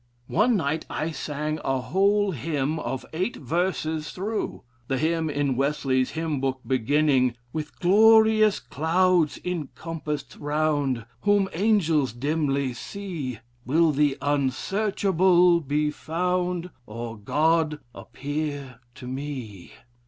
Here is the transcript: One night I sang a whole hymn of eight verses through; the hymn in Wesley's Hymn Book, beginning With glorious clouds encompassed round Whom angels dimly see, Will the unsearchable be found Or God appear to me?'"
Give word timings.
One 0.25 0.55
night 0.57 0.83
I 0.89 1.11
sang 1.11 1.59
a 1.63 1.79
whole 1.79 2.31
hymn 2.31 2.79
of 2.79 3.05
eight 3.13 3.35
verses 3.35 4.09
through; 4.09 4.63
the 4.87 4.97
hymn 4.97 5.29
in 5.29 5.55
Wesley's 5.55 6.09
Hymn 6.13 6.39
Book, 6.39 6.59
beginning 6.65 7.35
With 7.53 7.77
glorious 7.77 8.59
clouds 8.59 9.37
encompassed 9.45 10.37
round 10.39 11.05
Whom 11.19 11.49
angels 11.53 12.13
dimly 12.13 12.73
see, 12.73 13.41
Will 13.63 13.91
the 13.91 14.17
unsearchable 14.23 15.59
be 15.59 15.91
found 15.91 16.71
Or 16.87 17.15
God 17.15 17.77
appear 17.93 18.79
to 18.95 19.05
me?'" 19.07 19.71